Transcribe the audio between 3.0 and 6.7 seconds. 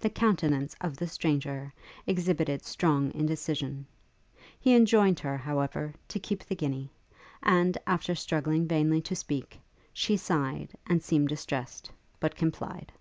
indecision. He enjoined her, however, to keep the